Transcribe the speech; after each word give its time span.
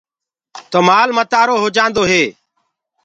تو 0.71 0.79
مآل 0.87 1.09
متآرو 1.17 1.55
هو 1.61 1.67
جآندو 1.75 2.03
هي۔ 2.11 2.23